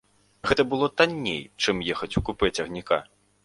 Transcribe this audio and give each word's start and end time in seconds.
Гэта 0.51 0.65
было 0.71 0.87
танней, 1.03 1.39
чым 1.61 1.85
ехаць 1.95 2.13
у 2.23 2.27
купэ 2.31 2.53
цягніка. 2.57 3.05